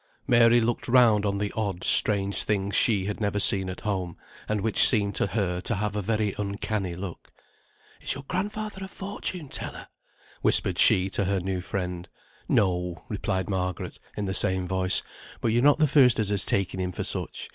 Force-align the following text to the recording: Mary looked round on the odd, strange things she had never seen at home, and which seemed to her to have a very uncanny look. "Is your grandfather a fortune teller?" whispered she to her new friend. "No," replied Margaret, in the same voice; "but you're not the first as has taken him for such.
Mary 0.25 0.59
looked 0.59 0.87
round 0.87 1.27
on 1.27 1.37
the 1.37 1.53
odd, 1.55 1.83
strange 1.83 2.41
things 2.41 2.75
she 2.75 3.05
had 3.05 3.21
never 3.21 3.39
seen 3.39 3.69
at 3.69 3.81
home, 3.81 4.17
and 4.49 4.61
which 4.61 4.79
seemed 4.81 5.13
to 5.13 5.27
her 5.27 5.61
to 5.61 5.75
have 5.75 5.95
a 5.95 6.01
very 6.01 6.33
uncanny 6.39 6.95
look. 6.95 7.31
"Is 8.01 8.15
your 8.15 8.23
grandfather 8.23 8.83
a 8.83 8.87
fortune 8.87 9.47
teller?" 9.47 9.89
whispered 10.41 10.79
she 10.79 11.07
to 11.11 11.25
her 11.25 11.39
new 11.39 11.61
friend. 11.61 12.09
"No," 12.49 13.03
replied 13.09 13.47
Margaret, 13.47 13.99
in 14.17 14.25
the 14.25 14.33
same 14.33 14.67
voice; 14.67 15.03
"but 15.39 15.49
you're 15.49 15.61
not 15.61 15.77
the 15.77 15.85
first 15.85 16.17
as 16.19 16.29
has 16.29 16.45
taken 16.45 16.79
him 16.79 16.93
for 16.93 17.03
such. 17.03 17.49